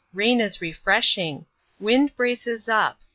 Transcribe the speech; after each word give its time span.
Rain 0.13 0.41
is 0.41 0.61
refreshing. 0.61 1.45
Wind 1.79 2.15
braces 2.15 2.67
up. 2.67 3.01